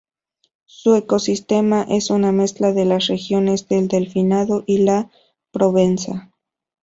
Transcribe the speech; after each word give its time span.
Su 0.65 0.95
ecosistema 0.95 1.85
es 1.87 2.09
una 2.09 2.31
mezcla 2.31 2.71
de 2.73 2.85
las 2.85 3.05
regiones 3.05 3.67
del 3.67 3.87
Delfinado 3.87 4.63
y 4.65 4.79
de 4.79 4.85
la 4.85 5.11
Provenza. 5.51 6.31